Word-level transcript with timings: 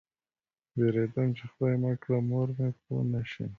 وېرېدم 0.77 1.27
چې 1.37 1.43
خدای 1.51 1.75
مه 1.81 1.91
کړه 2.01 2.19
مور 2.29 2.47
مې 2.57 2.69
پوه 2.81 3.01
نه 3.11 3.21
شي. 3.31 3.45